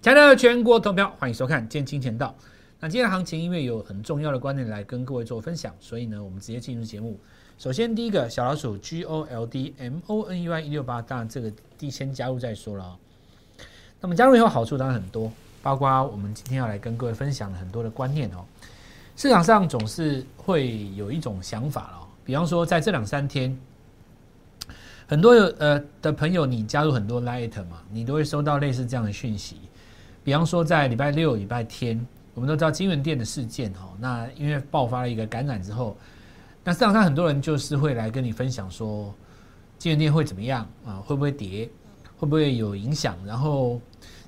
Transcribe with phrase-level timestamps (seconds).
[0.00, 2.32] 亲爱的全国投票，欢迎收看《见金钱道》。
[2.78, 7.18] 那今天的行情，因为有很重要的观点来跟各位做分享，所以呢，我们直接进入节目。
[7.58, 12.96] 首先，第一个小老鼠 G O L D M O N E Y 一六八，当然这个第先加入再说了。
[14.00, 15.32] 那么加入以后好处当然很多，
[15.64, 18.44] 包括我们今天要来跟各位分享很多的观念哦。
[19.16, 23.58] 市场上总是会有一种想法哦，比方说在这两三天，
[25.08, 29.56] 很多有呃的朋友，你加入很多 Light 嘛，你都会收到类似这样的讯息。
[30.28, 31.98] 比方说在礼拜六、礼拜天，
[32.34, 35.96] 我们都知道金源店的事件哦，那因为爆发了一个感染之后，
[36.62, 39.14] 那市场上很多人就是会来跟你分享说，
[39.78, 40.96] 金源店会怎么样啊？
[40.96, 41.66] 会不会跌？
[42.18, 43.16] 会不会有影响？
[43.24, 43.80] 然后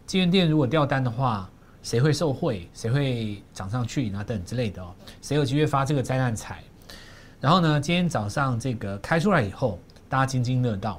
[0.07, 1.47] 金源店如果掉单的话。
[1.83, 2.69] 谁会受贿？
[2.75, 4.09] 谁会涨上去？
[4.09, 4.95] 那等之类的哦。
[5.21, 6.63] 谁有机会发这个灾难财？
[7.41, 7.79] 然后呢？
[7.79, 10.99] 今天早上这个开出来以后，大家津津乐道。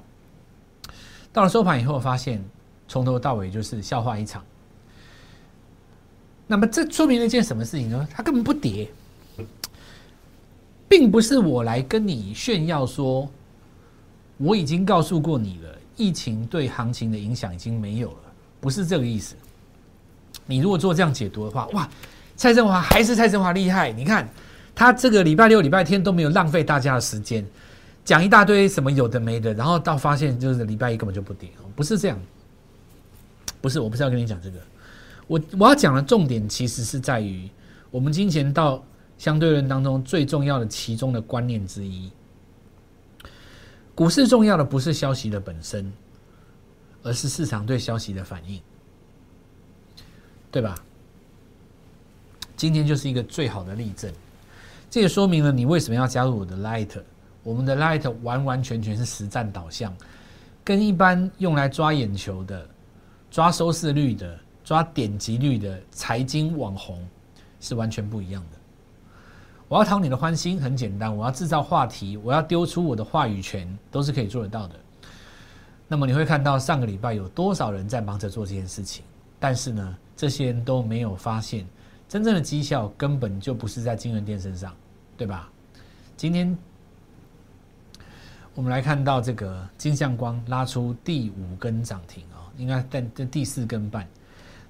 [1.34, 2.44] 到了收盘以后，发现
[2.88, 4.44] 从头到尾就是笑话一场。
[6.52, 8.06] 那么这说明了一件什么事情呢？
[8.12, 8.90] 它根本不跌，
[10.90, 13.32] 并不是我来跟你炫耀说，
[14.36, 19.34] 我已经告诉过你了，疫情对行情的影响已经没有了，不是这个意思。
[20.46, 21.90] 你如果做这样解读的话，哇，
[22.36, 23.90] 蔡振华还是蔡振华厉害。
[23.94, 24.28] 你看
[24.76, 27.46] 他这个礼拜六、礼拜天都没有浪费大家的时间，
[28.04, 32.20] 讲一大堆什么有的没的，然后到发现就是礼拜一根本就不跌，不是这样，
[33.62, 34.58] 不是，我不是要跟你讲这个，
[35.32, 37.50] 我我要讲的重点其实是在于
[37.90, 38.84] 我们金钱到
[39.18, 42.12] 相对论当中最重要的其中的观念之一，
[43.96, 45.90] 股市重要的不是消息的本身，
[47.02, 48.60] 而是市场对消息的反应。
[50.52, 50.76] 对吧？
[52.58, 54.12] 今天就是一个最好的例证，
[54.90, 57.02] 这也说明了你为什么要加入我的 Light。
[57.42, 59.96] 我们的 Light 完完全全是实战导向，
[60.62, 62.68] 跟一般用来抓眼球的、
[63.32, 67.06] 抓收视率的、抓点击率的财经网红
[67.60, 68.58] 是完全不一样的。
[69.68, 74.76] 我要讨你的欢心，很简单，我要制造话题，我要丢出我的话语权，都是可以做得到的。
[75.88, 79.04] 那么你会看到上个礼拜有多少人在忙着做这件事情，
[79.40, 79.98] 但是呢？
[80.14, 81.66] 这些人都没有发现，
[82.08, 84.72] 真正的绩效根本就不是在金源店身上，
[85.18, 85.50] 对吧？
[86.16, 86.56] 今天
[88.54, 94.08] 我们来看到这个金相光拉出第五根涨停啊，应该在这第四根半。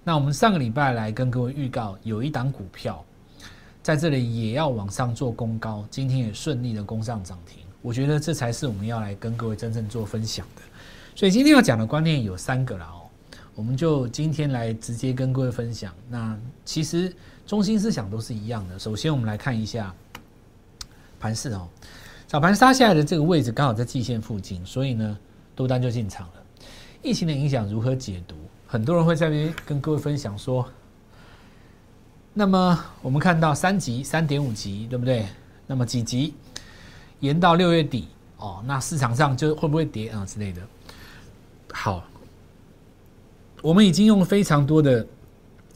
[0.03, 3.03] 那我们上个礼拜来跟各位预告，有一档股票
[3.83, 7.59] 在这里也要往上做攻高，今天也顺利的攻上涨停。
[7.83, 10.61] 我觉得这才是我们要来跟各位真正做分享的。
[11.15, 13.01] 所以今天要讲的观念有三个了哦。
[13.53, 15.93] 我们就今天来直接跟各位分享。
[16.09, 16.35] 那
[16.65, 17.13] 其实
[17.45, 18.79] 中心思想都是一样的。
[18.79, 19.93] 首先，我们来看一下
[21.19, 21.67] 盘势哦。
[22.25, 25.17] 早盘杀下来的这个位置刚好在季线附近，所以呢，
[25.53, 26.33] 多单就进场了。
[27.03, 28.35] 疫情的影响如何解读？
[28.71, 30.65] 很多人会在那边跟各位分享说。
[32.33, 35.25] 那么我们看到三级、三点五级，对不对？
[35.67, 36.33] 那么几级
[37.19, 38.63] 延到六月底哦？
[38.65, 40.61] 那市场上就会不会跌啊之类的？
[41.73, 42.07] 好。
[43.61, 45.05] 我们已经用非常多的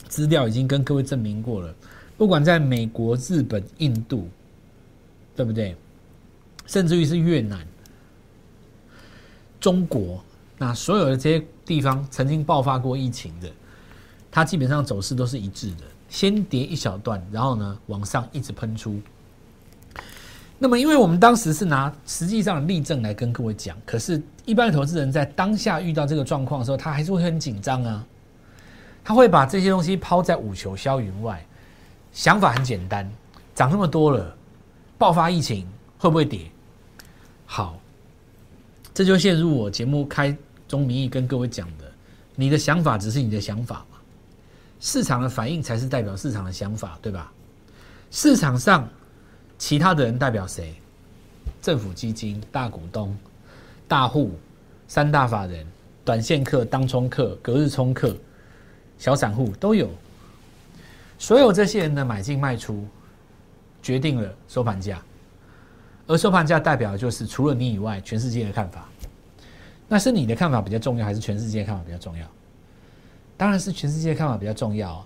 [0.08, 1.76] 资料，已经跟各位证明过了。
[2.18, 4.30] 不管在美国、日本、印度，
[5.36, 5.76] 对不对？
[6.66, 7.68] 甚至于是越南、
[9.60, 10.24] 中国，
[10.58, 13.50] 那所有的这些地方曾经爆发过疫情的，
[14.32, 19.00] 它基本上走势都是一致的，先跌一小段，然后呢往上一直喷出。
[20.58, 28.06] 那么，因为我们当时是拿实际上的例证来跟各位讲，可是，一般的投资人在当下遇到这个状况的时候，他还是会很紧张啊。
[29.04, 31.46] 他会把这些东西抛在五球霄云外，
[32.14, 33.08] 想法很简单：
[33.54, 34.34] 涨那么多了，
[34.98, 35.68] 爆发疫情
[36.00, 36.50] 会不会跌？
[37.46, 37.78] 好，
[38.94, 40.36] 这就陷入我节目开
[40.68, 41.92] 钟明义跟各位讲的：
[42.36, 43.98] 你的想法只是你的想法嘛，
[44.80, 47.32] 市场的反应才是代表市场的想法，对吧？
[48.12, 48.88] 市场上。
[49.58, 50.76] 其他的人代表谁？
[51.62, 53.18] 政府基金、大股东、
[53.88, 54.38] 大户、
[54.86, 55.66] 三大法人、
[56.04, 58.14] 短线客、当冲客、隔日冲客、
[58.98, 59.90] 小散户都有。
[61.18, 62.86] 所有这些人的买进卖出，
[63.82, 65.02] 决定了收盘价。
[66.06, 68.90] 而收盘价代表的就是除了你以外，全世界的看法。
[69.88, 72.26] 那是你的看法比较重要，还是全世界看法比较重要？
[73.38, 75.06] 当然是全世界看法比较重要。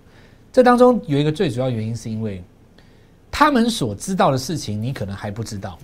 [0.51, 2.43] 这当中有一个最主要原因，是因为。
[3.31, 5.79] 他们所知道的事情，你可能还不知道，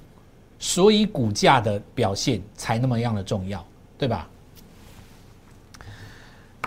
[0.59, 3.65] 所以股价的表现才那么样的重要，
[3.97, 4.27] 对吧？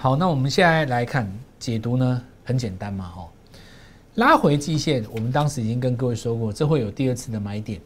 [0.00, 3.28] 好，那我们现在来看解读呢，很简单嘛，哦，
[4.14, 7.78] 拉回季线，我们当时已经跟各位说过，这会有第二次的买点。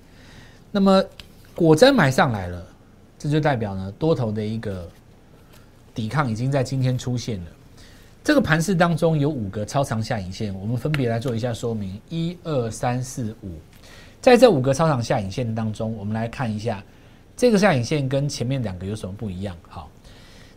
[0.71, 1.03] 那么
[1.57, 2.65] 果真买上来了，
[3.23, 4.89] 这就代表呢，多头的一个
[5.95, 7.47] 抵抗已经在今天出现了。
[8.25, 12.01] 这个盘势当中有五个超长下影线，我们分别来做一下说明。
[12.09, 13.53] 一二三四五，
[14.21, 16.83] 在这五个超长下影线当中，我们来看一下
[17.37, 19.57] 这个下影线跟前面两个有什么不一样。
[19.69, 19.89] 好，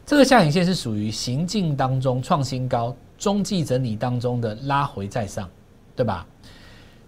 [0.04, 5.48] 这个下影线是属于行进当中创新高、中继整理当中的拉回再上，
[5.96, 6.26] 对吧？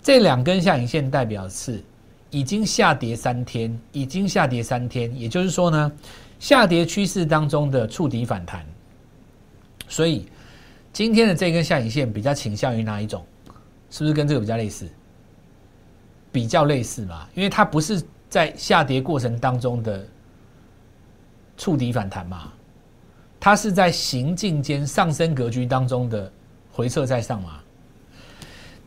[0.04, 1.84] 这两根下影线代表是
[2.30, 5.92] 已经下跌三天，已经下跌三天，也就是说呢，
[6.40, 8.66] 下跌趋势当中的触底反弹，
[9.88, 10.28] 所以。
[10.94, 13.24] 今天的这根下影线比较倾向于哪一种？
[13.92, 14.90] 是不是跟这个比较类似？
[16.32, 20.04] 比较类似嘛，因为它不是在下跌过程当中的
[21.56, 22.52] 触底反弹嘛，
[23.40, 26.32] 它是在行进间上升格局当中的
[26.72, 27.60] 回撤再上嘛。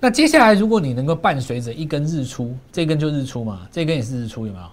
[0.02, 4.64] 那接下来如果你能够伴随着一根日出，这根就日出嘛，这根也是日出，有没有？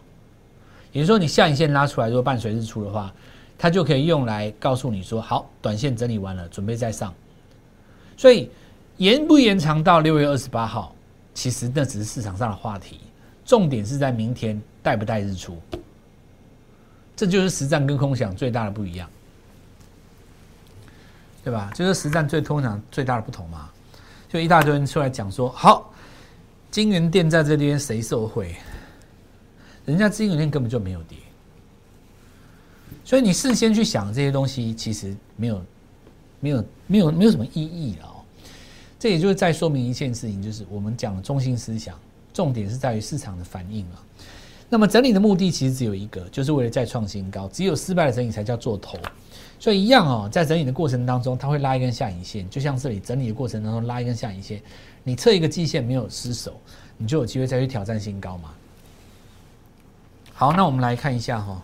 [0.93, 3.13] 也就是说，你下影线拉出来，如果伴随日出的话，
[3.57, 7.13] 它就可以用来告诉你说，好，短线整理完了，准备再上。
[8.15, 8.49] 所以
[8.95, 10.95] 延不延长到六月二十八号，
[11.33, 13.01] 其实那只是市场上的话题，
[13.45, 15.61] 重点是在明天带不带日出，
[17.17, 19.09] 这就是实战跟空想最大的不一样，
[21.43, 21.69] 对吧？
[21.75, 23.69] 就是实战最通常最大的不同嘛。
[24.37, 25.91] 就一大堆人出来讲说，好，
[26.69, 28.55] 金源店在这边谁受贿？
[29.85, 31.17] 人家金源店根本就没有跌，
[33.03, 35.61] 所以你事先去想这些东西，其实没有。
[36.39, 38.21] 没有没有没有什么意义了哦，
[38.99, 41.99] 这也就是在说明一件事情，就是我们讲的中心思想，
[42.31, 44.03] 重点是在于市场的反应了。
[44.69, 47.47] 那么整理的目的其实只有一个，就是为了再创新高。
[47.47, 48.99] 只有失败的整理才叫做头，
[49.59, 54.61] 所以一样哦，在整理的过程当中，它会拉一根下影线，就像这里整理的过程当中拉一根下影线，
[55.03, 56.59] 你测一个季线没有失手，
[56.97, 58.53] 你就有机会再去挑战新高嘛。
[60.33, 61.61] 好，那我们来看一下哈，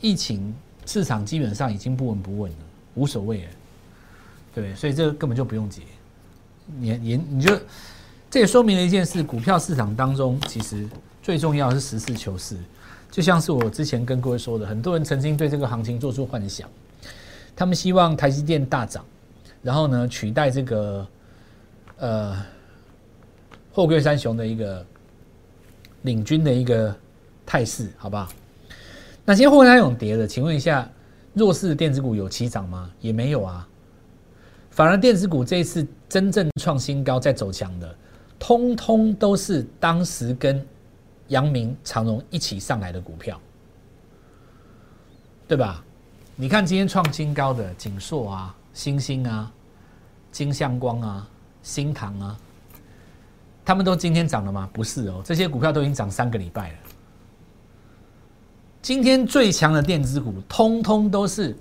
[0.00, 0.54] 疫情。
[0.84, 2.58] 市场基本上已经不闻不问了，
[2.96, 3.50] 无所谓了，
[4.52, 5.82] 对所以这个根本就不用解。
[6.76, 7.56] 你你你就
[8.28, 10.88] 这也说明了一件事：股票市场当中，其实
[11.22, 12.56] 最重要是实事求是。
[13.12, 16.66] 就像是我之前跟各位说的，很多人曾经对这个行情做出幻想，
[17.54, 19.04] 他们希望台积电大涨，
[19.60, 21.06] 然后呢取代这个
[21.98, 22.42] 呃
[23.70, 24.84] 货柜三雄的一个
[26.02, 26.96] 领军的一个
[27.44, 28.32] 态势，好不好？
[29.26, 30.90] 那今天货柜三雄跌了，请问一下，
[31.34, 32.90] 弱势的电子股有起涨吗？
[33.02, 33.68] 也没有啊，
[34.70, 37.94] 反而电子股这一次真正创新高、在走强的，
[38.38, 40.66] 通通都是当时跟
[41.32, 43.40] 阳明、长荣一起上来的股票，
[45.48, 45.82] 对吧？
[46.36, 49.50] 你看今天创新高的景硕啊、星星啊、
[50.30, 51.26] 金相光啊、
[51.62, 52.38] 新唐啊，
[53.64, 54.68] 他们都今天涨了吗？
[54.74, 56.78] 不是哦，这些股票都已经涨三个礼拜了。
[58.82, 61.56] 今天最强的电子股，通通都是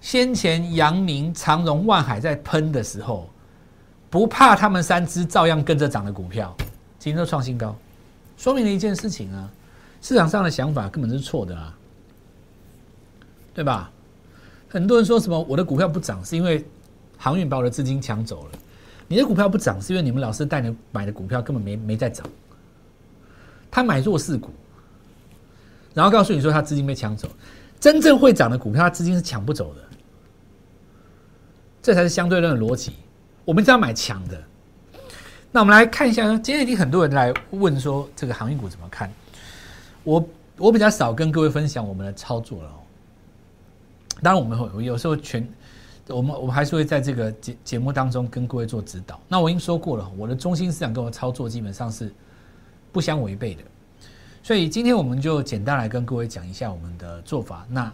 [0.00, 3.28] 先前阳明、长荣、万海在喷的时候，
[4.10, 6.54] 不怕他们三只照样跟着涨的股票，
[6.98, 7.74] 今天都创新高，
[8.42, 9.48] 说明了一件事情啊，
[10.00, 11.78] 市场上的想法根本是错的啊，
[13.54, 13.88] 对吧？
[14.68, 16.64] 很多人说什么我的股票不涨，是因为
[17.16, 18.58] 航运把我的资金抢走了，
[19.06, 22.26] 你的股票不涨，是因为你们老师带你买的股票根本没没在涨，
[23.70, 24.50] 他买弱势股。
[25.94, 27.28] 然后告诉你说他资金被抢走，
[27.78, 29.80] 真正会涨的股票，他资金是抢不走的，
[31.80, 32.90] 这才是相对论的逻辑。
[33.44, 34.42] 我们只要买强的。
[35.54, 39.12] 那我们来看一下，今天已经很多人来问说这个航运股怎么看？
[40.02, 42.70] 我我比较少跟各位分享我们的操作了。
[44.22, 45.46] 当然我们会有时候全，
[46.08, 49.20] 我们我们还是会在这个节节目当中跟各位做指导。
[49.28, 52.10] 那我已经说过了，我的中心思想跟我操作基本上是
[52.90, 53.62] 不相违背的。
[54.42, 57.66] 所以今天我们就简单来跟各位讲一下我们的做法。
[57.68, 57.92] 那，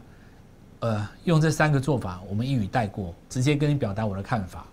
[0.79, 4.65] 呃，用这三个做法，我们一语带过，直接跟你表达我的看法。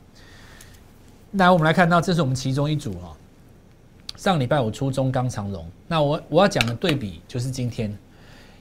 [1.38, 3.12] 那我们来看到，这是我们其中一组哦。
[4.16, 7.94] 上礼拜我出中钢长荣，那我我要讲的对比就是今天，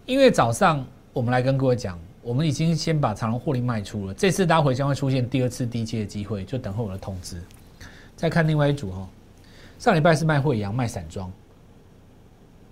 [0.06, 7.40] 因为早上我们来跟各位讲，我们已经先把长荣获利卖出了，这次拉回将会出现第二次低阶的机会，就等候我的通知。
[8.16, 9.08] 再看另外一组哦，
[9.78, 11.30] 上礼拜是卖汇阳卖散装。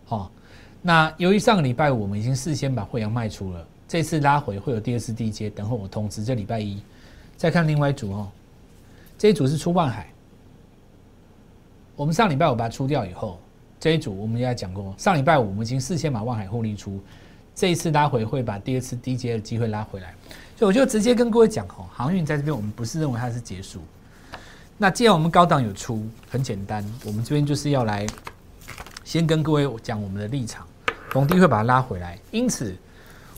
[0.08, 0.28] 哦，
[0.82, 6.24] 那由于上个礼拜我们已经事先把汇阳卖出了，这次拉回会有第二次低阶，等候我通知。
[6.24, 6.82] 这礼拜一
[7.36, 8.28] 再看另外一组哦，
[9.22, 10.12] 这一组是出万海，
[11.94, 13.38] 我们上礼拜五把它出掉以后，
[13.78, 16.98] 这一组我们也讲过，上礼拜五我们已经事先把万海获利出，
[17.54, 20.12] 这一次拉回会把第二次低阶的机会拉回来，
[20.56, 23.78] 所以我就直接跟各位讲哦，航运在这边我们不是认为它是结束，
[24.76, 28.04] 那既然我们高档有出，很简单，我们这边就是要来。
[29.04, 30.66] 先跟各位讲我们的立场，
[31.10, 32.18] 逢低会把它拉回来。
[32.32, 32.74] 因此，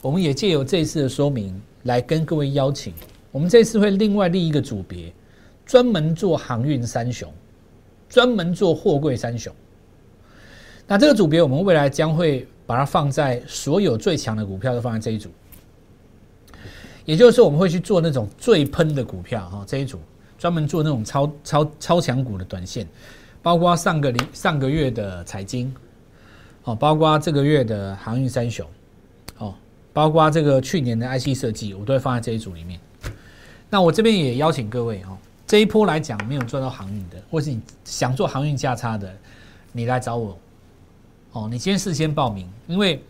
[0.01, 2.91] 我们也借由这一次的说明，来跟各位邀请
[3.31, 5.13] 我们这次会另外立一个组别，
[5.65, 7.31] 专门做航运三雄，
[8.07, 9.53] 专门做货柜三雄。
[10.87, 15.29] 那这个组别，我们未来将会把它放在所有最强的股票都放在这一组，
[17.05, 19.99] 也就是，我们会去做那种最喷的股票哈，这一组
[20.37, 22.87] 专门做那种超超超强股的短线，
[23.41, 25.73] 包括上个零上个月的财经，
[26.65, 28.67] 哦，包括这个月的航运三雄，
[29.39, 29.55] 哦，
[29.91, 32.79] 包括这个去年的 IC 设计，我都会放在这一组里面。
[33.71, 35.17] 那我这边也邀请各位哈，
[35.47, 39.15] 这一波来讲没有赚到航运的，或是你想做航运价差的，
[39.71, 40.37] 你来找我。
[41.31, 43.03] 哦，你先事先报名，因为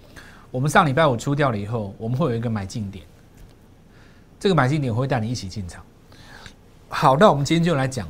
[0.51, 3.05] 我们上礼拜五出掉了以后，我们会有一个买进点，
[4.39, 5.83] 这个买进点我会带你一起进场。
[6.89, 8.07] 好，那我们今天就来讲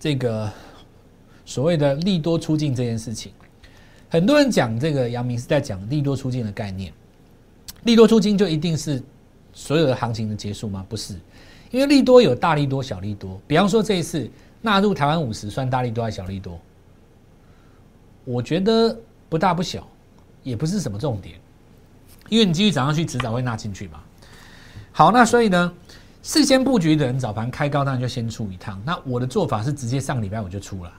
[0.00, 0.50] 这个
[1.44, 3.32] 所谓的利多出境这件事情。
[4.08, 6.92] 很多人讲这个杨明是在讲利多出境的概念，
[7.84, 9.02] 利多出境就一定是。
[9.54, 10.82] 所有的行情的结束吗？
[10.88, 11.14] 不是，
[11.72, 13.40] 因为利多有大利多、小利多。
[13.48, 16.60] 比方说这一次纳入台湾五十，算大利多还是小利多？
[18.24, 18.96] 我觉得
[19.28, 19.84] 不大不小，
[20.44, 21.34] 也不是什么重点，
[22.28, 24.00] 因为你继续涨上去，迟早会纳进去嘛。
[24.92, 25.72] 好，那所以呢，
[26.22, 28.80] 事先布局的人早盘开高，当然就先出一趟。
[28.84, 30.92] 那我的做法是直接上礼拜我就出了，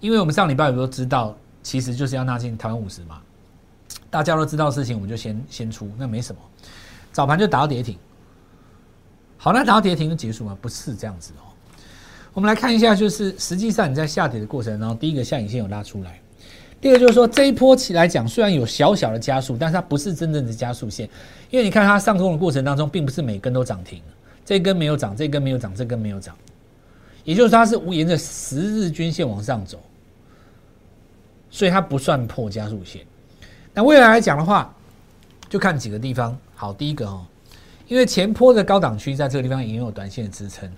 [0.00, 3.20] 因为我们上礼拜五都知道，其实就是要纳进台湾五十嘛，
[4.08, 6.40] 大家都知道事情，我们就先先出，那没什么。
[7.12, 7.98] 早盘就打到跌停，
[9.44, 10.56] 好，那打到跌停就结束吗？
[10.58, 11.52] 不是这样子哦。
[12.32, 16.18] 我们来看一下，就是实际上你在下跌的过程，然后第一个下影线有拉出来，
[16.80, 21.06] 第二个就是说这一波起来讲，虽然有小小的加速，但是它不是真正的加速线，
[21.50, 24.00] 因为你看它上攻的过程当中，并不是每根都涨停，
[24.46, 26.34] 这根没有涨，这根没有涨，这根没有涨，
[27.22, 29.78] 也就是它是无沿着十日均线往上走，
[31.50, 33.02] 所以它不算破加速线。
[33.74, 34.74] 那未来来讲的话，
[35.50, 36.34] 就看几个地方。
[36.54, 37.26] 好，第一个哦，
[37.86, 40.70] 因为前坡的高档区在这个地方已经有短线的支撑。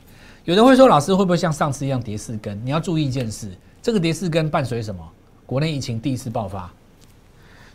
[0.45, 2.61] 有人会说，老师会不会像上次一样跌四根？
[2.65, 3.51] 你要注意一件事，
[3.83, 5.03] 这个跌四根伴随什么？
[5.45, 6.71] 国内疫情第一次爆发。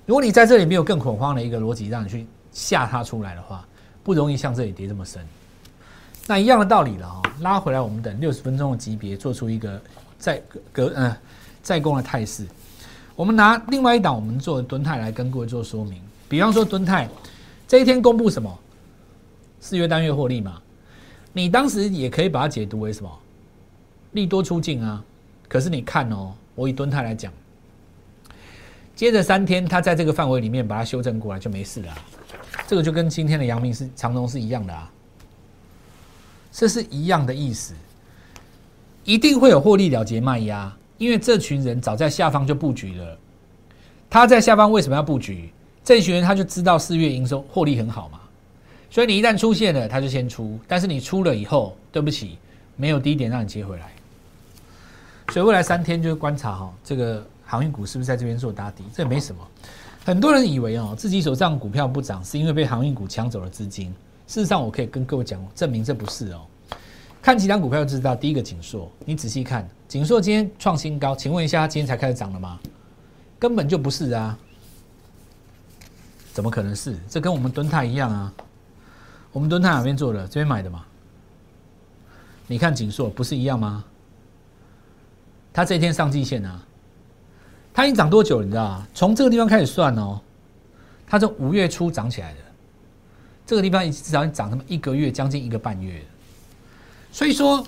[0.06, 3.66] 如果你在这里没有更恐慌的一个逻辑让你去吓它出来的话，
[4.04, 5.26] 不容易像这里跌这么深。
[6.28, 9.82] 那一样的道理了哦，拉回来，我们等六十分钟的级别做出一个
[10.18, 11.18] 再隔呃
[11.62, 12.46] 再攻的态势。
[13.16, 17.10] 我们拿另外一档我们做的蹲泰来跟各位做说明，比方说蹲泰。
[17.68, 18.60] 这一天公布什么？
[19.62, 20.60] 四月单月获利嘛？
[21.32, 23.20] 你当时也可以把它解读为什么？
[24.14, 25.02] 利多出境啊！
[25.48, 27.32] 可是你看哦，我以吨泰来讲，
[28.96, 31.94] 接着三天它在这个范围里面把它修正过来就没事了。
[32.68, 34.92] 这个就跟今天的阳明是长龙是一样的啊，
[36.52, 37.76] 这是一样的意思。
[39.04, 43.18] 一定会有获利了结卖压，因为这群人早在下方就布局了。
[44.10, 45.52] 他在下方为什么要布局？
[45.84, 48.20] 这群人他就知道四月营收获利很好嘛，
[48.92, 50.60] 所以你一旦出现了，他就先出。
[50.68, 52.38] 但是你出了以后，对不起，
[52.76, 53.90] 没有低点让你接回来。
[55.32, 58.84] 所以未来三天就是观察哈，这个航运股是不是在这边做打底？
[58.94, 59.42] 这也没什么。
[60.04, 63.88] 很多人以为哦，自己手上股票不涨是因为被航运股抢走了资金。
[64.28, 66.42] 事实上，我可以跟各位讲，证明这不是哦。
[67.22, 68.14] 看几张股票就知道。
[68.14, 72.60] 第一个锦硕，你仔细看，锦硕今天创新高，请问一下，今天才开始涨了吗？
[73.40, 74.38] 根本就不是啊。
[76.34, 76.98] 怎么可能是？
[77.08, 78.34] 这跟我们蹲泰一样啊！
[79.32, 80.28] 我们蹲泰哪边做的？
[80.28, 80.86] 这边买的嘛？
[82.48, 83.84] 你看锦硕不是一样吗？
[85.54, 86.62] 它这一天上季线啊，
[87.74, 88.42] 它已经涨多久？
[88.42, 88.88] 你知道啊？
[88.94, 90.20] 从这个地方开始算哦，
[91.08, 92.40] 它从五月初涨起来的，
[93.46, 96.02] 这个地方至少涨那么一个月，将近一个半月。
[97.12, 97.66] 所以说，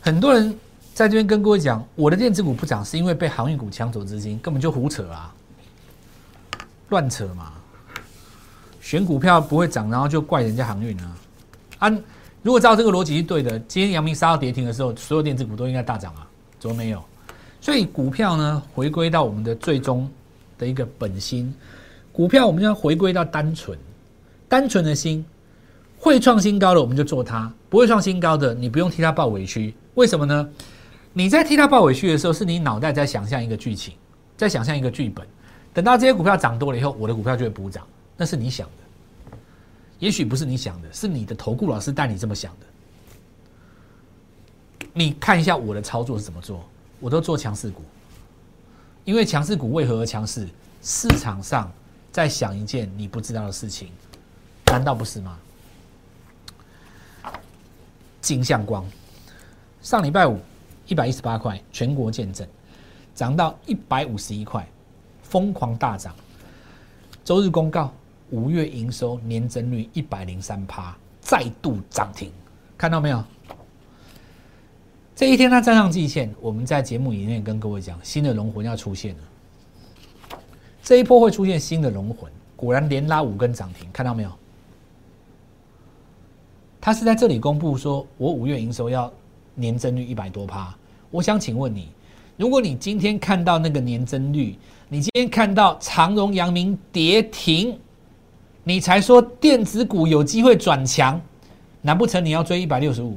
[0.00, 0.56] 很多人
[0.94, 5.34] 在这边跟各位讲，我的电子股不涨是因为被航运股抢走资金，根本就胡扯啊！
[6.88, 7.52] 乱扯嘛！
[8.86, 11.18] 选股票不会涨，然后就怪人家航运啊！
[11.80, 11.92] 按
[12.40, 16.24] 如果照这个逻辑是对的，今天阳明杀到跌停的时候，所有电子股都应该大涨啊，
[16.60, 17.02] 怎么没有？
[17.60, 20.08] 所以股票呢，回归到我们的最终
[20.56, 21.52] 的一个本心，
[22.12, 23.76] 股票我们要回归到单纯、
[24.48, 25.26] 单纯的心，
[25.98, 29.74] 会创新高的我们就做它，不会创新高的你不用替它抱委屈。
[29.94, 30.48] 为什么呢？
[31.12, 33.94] 你在替它抱委屈的时候，是你脑袋在想象一个剧情，
[34.36, 35.26] 在想象一个剧本。
[35.74, 37.84] 等到这些股票涨多了以后，我的股票就会补涨，
[38.16, 39.36] 那是你想的，
[39.98, 42.66] 也许不是你想的，是你的投顾老师带你这么想的。
[44.92, 46.64] 你看一下我的操作是怎么做，
[47.00, 47.82] 我都做强势股，
[49.04, 50.48] 因为强势股为何而强势？
[50.82, 51.70] 市场上
[52.12, 53.90] 在想一件你不知道的事情，
[54.66, 55.38] 难道不是吗？
[58.22, 58.84] 金相光
[59.82, 60.40] 上礼拜五
[60.86, 62.46] 一百一十八块，全国见证
[63.14, 64.66] 涨到一百五十一块。
[65.22, 66.14] 疯狂大涨，
[67.24, 67.92] 周日公告
[68.30, 72.30] 五月营收年增率一百零三趴，再度涨停，
[72.76, 73.22] 看到没有？
[75.14, 80.38] 这一天它站上季线，我们在节目里面跟各位讲，新的龙魂要出现了。
[80.82, 84.30] 这一波会出现新的龙魂，果然连拉五根涨停，看到没有？
[86.80, 89.12] 他是在这里公布说，我五月营收要
[89.54, 90.76] 年增率一百多趴。
[91.10, 91.88] 我想请问你，
[92.36, 97.76] 如果你今天看到那个年增率，你今天看到长荣、阳明跌停，
[98.68, 101.20] 你才说电子股有机会转强，
[101.82, 103.16] 难不成你要追一百六十五？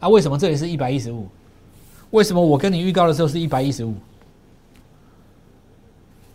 [0.00, 1.28] 啊，为什么这里是一百一十五？
[2.12, 3.94] 为什么我跟你预告的时候是一百一十五？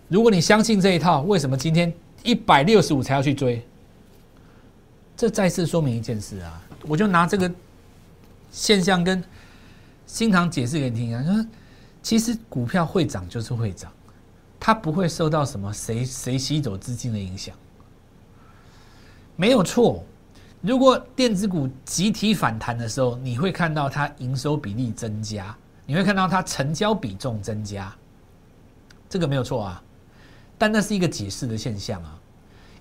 [0.08, 1.92] 如果你相信这一套，为什么今天
[2.22, 3.66] 一百六十五才要去追？
[5.16, 7.52] 这再次说明一件事啊，我就拿这个
[8.52, 9.24] 现象跟
[10.06, 11.44] 新塘解释给你听啊，说
[12.04, 13.92] 其实股票会涨就是会涨，
[14.60, 17.56] 它不会受到什么谁谁吸走资金的影响，
[19.36, 20.04] 没有错。
[20.62, 27.96] 如果电子股集体反弹的时候，你会看到它营收比例增加，你会看到它成交比重增加，
[29.08, 29.84] 这个没有错啊，
[30.58, 32.20] 但那是一个解释的现象啊。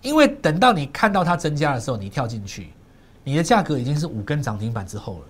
[0.02, 2.70] 因为等到你看到它增加的时候，你跳进去，
[3.22, 5.24] 你的价格已经是五根涨停板之后了，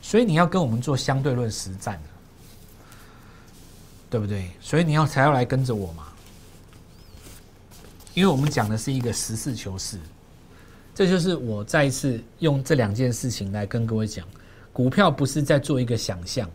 [0.00, 2.00] 所以你要跟我们做相对论实战
[4.12, 4.50] 对不对？
[4.60, 6.08] 所以你要才要来跟着我嘛，
[8.12, 9.96] 因为我们讲的是一个实事求是，
[10.94, 14.28] 这就是我再一次用这两件事情来跟各位讲，
[14.70, 16.46] 股票不是在做一个想象，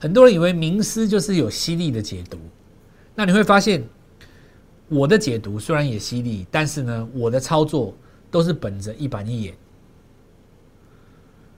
[0.00, 2.38] 很多人以为名师就是有犀利的解读，
[3.14, 3.84] 那你会发现。
[4.88, 7.92] 我的解读虽然也犀利，但是呢，我的操作
[8.30, 9.52] 都是本着一板一眼。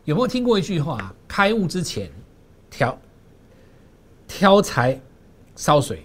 [0.06, 1.14] 有没有听过一句话？
[1.28, 2.10] 开悟之前，
[2.70, 2.98] 调
[4.28, 5.00] 挑柴
[5.56, 6.04] 烧水，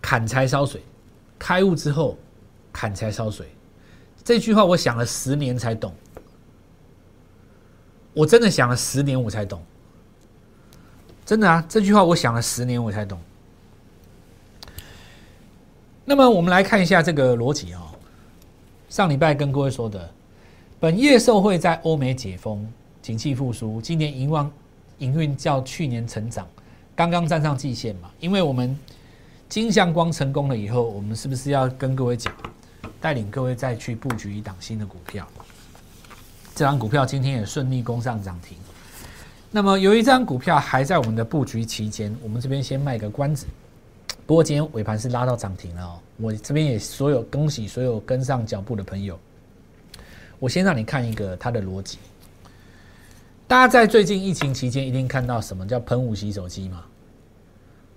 [0.00, 0.80] 砍柴烧水；
[1.38, 2.16] 开悟之后，
[2.72, 3.48] 砍柴烧水。
[4.22, 5.92] 这句话我想了十年才懂，
[8.12, 9.60] 我真的想了十年我才懂，
[11.24, 11.64] 真的啊！
[11.68, 13.18] 这句话我想了十年我才懂。
[16.04, 17.80] 那么我们来看一下这个逻辑哦。
[18.88, 20.12] 上礼拜跟各位说的，
[20.78, 24.52] 本业受惠在欧美解封、景气复苏，今年营旺
[25.00, 26.48] 营运较去年成长，
[26.96, 28.10] 刚刚站上季线嘛。
[28.20, 28.74] 因为我们
[29.48, 32.32] 金相光成功了以后，我们是不是要跟各位讲，
[33.00, 35.26] 带领各位再去布局一档新的股票？
[36.54, 38.56] 这张股票今天也顺利攻上涨停。
[39.50, 43.46] 那么由于这张股票还在我们的布局期间，我们这边先卖个关子。
[44.26, 49.18] 不过今天尾盘是拉到涨停了哦，我这边也所有恭喜所有跟上脚步的朋友。
[50.38, 51.98] 我先让你看一个它的逻辑。
[53.50, 56.84] 大家在最近疫情期间一定看到什么叫喷雾洗手机嘛？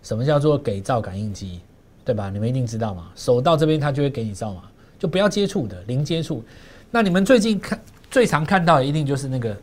[0.01, 1.61] 什么叫做给照感应机？
[2.03, 2.31] 对吧？
[2.31, 3.11] 你们一定知道嘛？
[3.15, 4.63] 手到这边它就会给你照嘛，
[4.97, 6.43] 就不要接触的零接触。
[6.89, 9.57] 那你们最近看最常看到的一定就是那个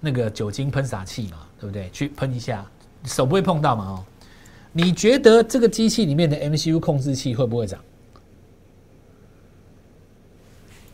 [0.00, 1.88] 那个酒精喷洒器嘛，对不对？
[1.88, 2.62] 去喷一下，
[3.04, 3.86] 手不会碰到嘛？
[3.86, 4.04] 哦。
[4.70, 7.80] 你觉得这个机器里面的 MCU 控制器会不会涨？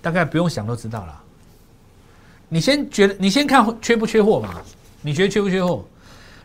[0.00, 1.24] 大概不用想都知道了。
[2.50, 4.60] 你先觉得，你先看缺不缺货嘛？
[5.00, 5.82] 你觉得缺不缺货？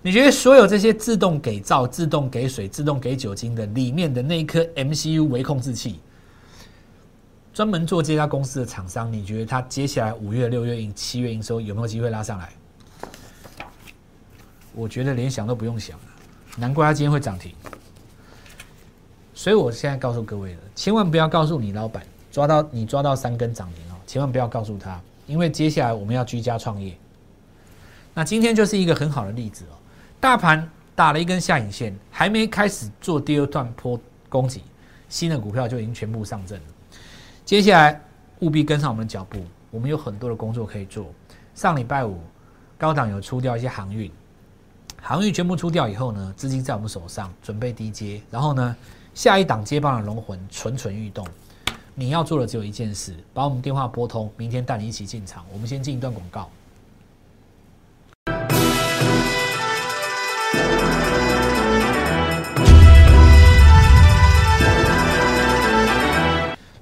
[0.02, 6.00] 你觉得所有这些自动给皂、自动给水、自动给酒精的里面的那一颗 MCU 微控制器，
[7.52, 12.50] 专门做这家公司的厂商，你觉得它接下来五月、六月、七月营收有没有机会拉上来？
[14.76, 16.06] 我觉得连想都不用想了。
[16.56, 17.52] 难怪它今天会涨停，
[19.34, 26.96] 所以我现在告诉各位了，千万不要告诉你老板抓到你抓到三根涨停哦，千万不要告诉他，因为接下来我们要居家创业。
[28.14, 29.76] 那今天就是一个很好的例子哦，
[30.20, 34.64] 大盘打了一根下影线，还没开始做第二段坡攻击，
[35.10, 36.66] 新的股票就已经全部上阵了。
[37.44, 38.02] 接下来
[38.40, 41.08] 务必跟上我们的脚步，我们有很多的工作可以做。
[41.54, 42.20] 上礼拜五
[42.78, 44.12] 高档有出掉一些航运。
[45.02, 48.22] 航运全部出掉以后呢，资金在我们手上，准备低接。
[48.32, 48.76] 然后呢，
[49.14, 51.28] 下一档接棒的龙魂蠢蠢欲动。
[51.98, 55.46] 你要做的只有一件事，把我们电话拨通，明天带你一起进场。
[55.54, 56.50] 我们先进一段广告。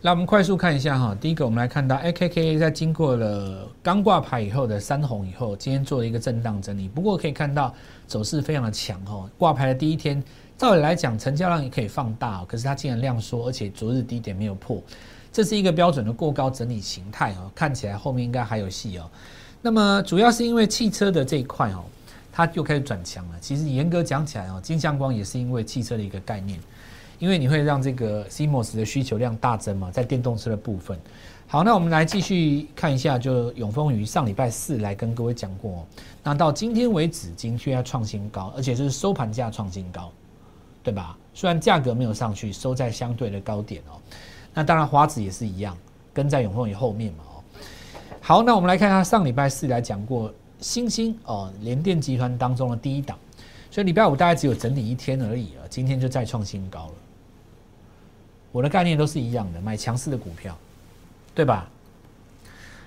[0.01, 1.15] 来，我们快速看一下哈。
[1.21, 6.87] 第一个，我们来看到 A K K 在经过了刚挂牌以后的三红以后，今天做了一个震荡整理。
[6.89, 7.71] 不过可以看到
[8.07, 9.29] 走势非常的强哈。
[9.37, 10.21] 挂牌的第一天，
[10.57, 14.81] 照理来讲成交量也可以放大，可是它竟然量缩，而且昨日低点没有破，
[15.31, 17.51] 这是一个标准的过高整理形态哦。
[17.53, 19.09] 看起来后面应该还有戏哦。
[19.61, 21.83] 那么主要是因为汽车的这一块哦，
[22.31, 23.35] 它又开始转强了。
[23.41, 26.59] 其实严格讲起来哦，金相光也是因为汽车的一个概念。
[27.19, 30.99] 因为你会让这个 CMOS 的需求量大增嘛，在电动车的部分。
[31.47, 35.85] 好，那我们来继续看一下，就永丰鱼上礼拜四来跟各位讲过，
[36.21, 40.11] 那到今天为止，今天要创新高，而且就是收盘价创新高，
[40.83, 41.17] 对吧？
[41.33, 43.97] 虽然价格没有上去，收在相对的高点哦。
[44.53, 45.75] 那当然华子也是一样，
[46.13, 47.43] 跟在永丰鱼后面嘛哦。
[48.21, 53.17] 好，那我们来看下上礼拜四来讲过星星哦，联电集团当中的第一档，
[53.71, 56.93] 所以礼拜五大概只有整理一天而已啊，今天就再创新高了。
[58.51, 60.55] 我的概念都是一样的，买强势的股票，
[61.33, 61.67] 对吧？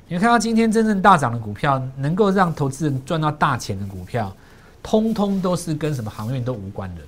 [0.07, 4.33] 你看到今天真正大涨的股票，能够让投资人赚到大钱的股票，
[4.81, 7.03] 通通都是跟什么航运都无关的。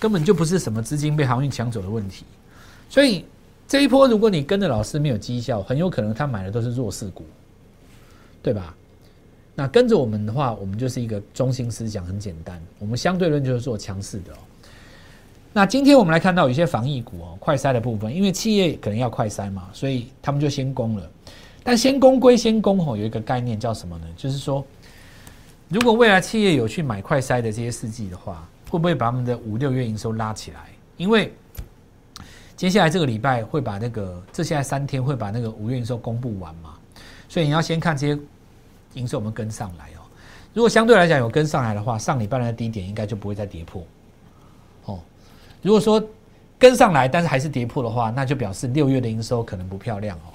[0.00, 2.24] 根本就不是什么资金被航运抢走的问题，
[2.88, 3.24] 所以
[3.68, 7.22] 这一波如果你跟着老师没有绩效，很有可能他买的都是弱势股，
[8.42, 8.74] 对吧？
[9.54, 14.32] 那跟着我们的话，我们就是一个中心思想，很简单，我们相对论就是做强势的。
[15.52, 21.10] 那今天我们来看到有一些防疫股哦，快筛的部分，因为企业可能要快筛嘛，所以他们就先攻了。
[21.62, 24.06] 但先攻归先攻哦，有一个概念叫什么呢？
[24.16, 24.64] 就是说，
[25.68, 28.48] 如果未来企业有去买快筛的这些试剂的话。
[28.70, 30.60] 会不会把他们的五六月营收拉起来？
[30.96, 31.32] 因为
[32.56, 36.74] 接下来这个礼拜会把那个这现在三天会把那个五月营收公布完嘛，
[37.28, 38.20] 所以你要先看这些
[38.94, 40.06] 营收有没有跟上来哦。
[40.54, 43.82] 如果相对来讲有跟上来的话，上礼拜的低点应该就不会再跌破
[44.84, 45.00] 哦。
[45.62, 46.02] 如果说
[46.58, 50.28] 跟上来但是还是跌破的话，那就表示六月的营收可能不漂亮哦。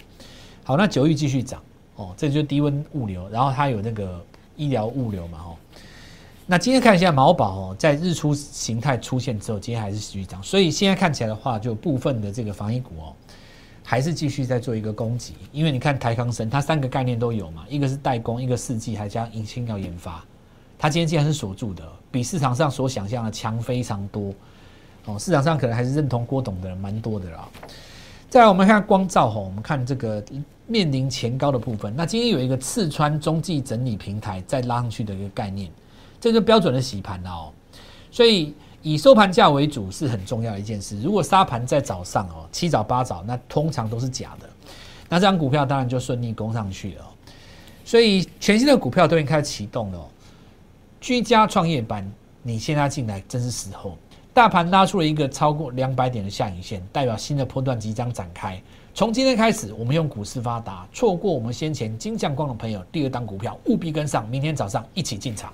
[0.64, 1.62] 好，那九月继续涨
[1.96, 5.56] 哦，这就是低温物流，然后它有那个医疗物流嘛哦。
[6.48, 13.14] 那今天看一下毛宝哦，在日出形态出现之后，今天还是继续涨，所以现在看起来的话，就部分的这个防疫股哦，
[13.84, 15.34] 还是继续在做一个攻击。
[15.52, 20.24] 因为你看台康生，它三个概念都有嘛，一个是代工，一个四季，还加引擎要研发，
[20.78, 24.32] 它今天竟然是锁住的，比市场上所想象的强非常多
[25.06, 25.18] 哦。
[25.18, 27.50] 市场上可能还是认同郭董的人蛮多的啦。
[28.30, 30.24] 再来，我们看光照吼，我们看这个
[30.68, 35.72] 面临前高的部分，那今天有一个刺穿中继整理平台再拉上去的一个概念。
[36.26, 37.54] 这就标准的洗盘了哦，
[38.10, 41.00] 所以以收盘价为主是很重要的一件事。
[41.00, 44.50] 如果沙盘在早上哦，七早八早，那通常都是假的，
[45.08, 47.06] 那这张股票当然就顺利攻上去了。
[47.86, 50.00] 所以全新的股票都已经开始启动了，
[51.00, 52.12] 居家创业板，
[52.42, 53.96] 你现在进来真是时候。
[54.34, 58.60] 大盘拉出了一个超过两百点的下影线，代表新的波段即将展开。
[58.96, 65.54] 从今天开始，我们用股市发达，错过我们先前金匠光的朋友，第二档股票务必跟上，明天早上一起进场。